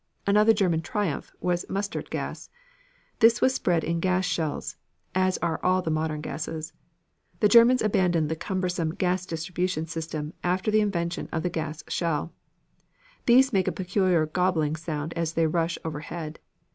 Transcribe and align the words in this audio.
Another 0.25 0.51
German 0.51 0.81
"triumph" 0.81 1.31
was 1.41 1.63
mustard 1.69 2.09
gas. 2.09 2.49
This 3.19 3.37
is 3.43 3.53
spread 3.53 3.83
in 3.83 3.99
gas 3.99 4.25
shells, 4.25 4.75
as 5.13 5.37
are 5.43 5.59
all 5.63 5.83
the 5.83 5.91
modern 5.91 6.21
gases. 6.21 6.73
The 7.39 7.47
Germans 7.47 7.83
abandoned 7.83 8.27
the 8.27 8.35
cumbersome 8.35 8.95
gas 8.95 9.27
distributing 9.27 9.85
system 9.85 10.33
after 10.43 10.71
the 10.71 10.81
invention 10.81 11.29
of 11.31 11.43
the 11.43 11.51
gas 11.51 11.83
shell. 11.87 12.33
These 13.27 13.53
make 13.53 13.67
a 13.67 13.71
peculiar 13.71 14.25
gobbling 14.25 14.75
sound 14.75 15.13
as 15.13 15.33
they 15.33 15.45
rush 15.45 15.77
overhead. 15.85 16.39